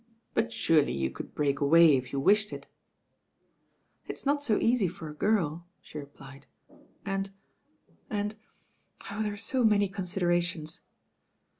[0.33, 2.63] "But turely you could break away if you wiahed
[4.07, 6.45] "It'a not to easy for m girl,'* she repUcd,
[7.05, 7.29] "and
[8.09, 8.35] and—
[9.11, 10.79] oh, there are to many considerationa.